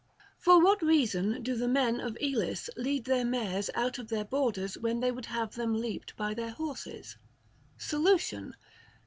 For 0.39 0.59
what 0.63 0.81
reason 0.81 1.43
do 1.43 1.55
the 1.55 1.67
men 1.67 1.99
of 1.99 2.17
Elis 2.19 2.71
lead 2.75 3.05
their 3.05 3.23
mares 3.23 3.69
out 3.75 3.99
of 3.99 4.07
their 4.07 4.25
borders 4.25 4.75
when 4.75 4.99
they 4.99 5.11
would 5.11 5.27
have 5.27 5.53
them 5.53 5.77
leaped 5.79 6.17
by 6.17 6.33
their 6.33 6.49
horses? 6.49 7.17
Solution. 7.77 8.55